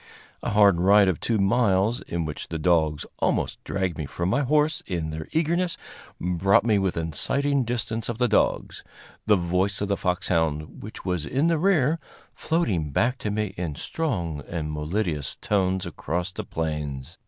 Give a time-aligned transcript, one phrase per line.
[0.41, 4.41] A hard ride of two miles, in which the dogs almost dragged me from my
[4.41, 5.77] horse in their eagerness,
[6.19, 8.83] brought me within sighting distance of the dogs
[9.27, 11.99] the voice of the foxhound, which was in the rear,
[12.33, 17.19] floating back to me in strong and melodious tones across the plains.